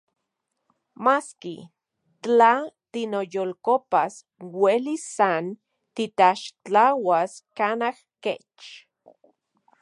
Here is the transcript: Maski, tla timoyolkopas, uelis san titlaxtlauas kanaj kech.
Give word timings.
Maski, 1.05 1.55
tla 2.23 2.51
timoyolkopas, 2.91 4.13
uelis 4.61 5.03
san 5.17 5.45
titlaxtlauas 5.95 7.33
kanaj 7.57 7.97
kech. 8.23 8.65